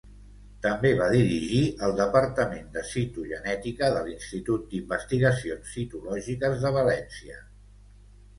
També 0.65 0.91
va 1.01 1.09
dirigir 1.09 1.59
el 1.87 1.91
Departament 1.99 2.71
de 2.77 2.83
Citogenètica 2.93 3.91
de 3.97 4.01
l'Institut 4.09 4.65
d'Investigacions 4.73 5.75
Citològiques 5.77 6.59
de 6.67 6.75
València. 6.81 7.39